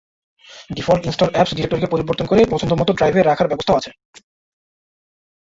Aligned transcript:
Default 0.69 1.01
install 1.05 1.29
apps 1.33 1.53
ডিরেক্টরিকে 1.55 1.91
পরিবর্তন 1.93 2.25
করে 2.27 2.41
পছন্দমতো 2.53 2.91
ড্রাইভে 2.93 3.21
রাখার 3.21 3.49
ব্যবস্থাও 3.49 3.79
আছে। 3.79 3.91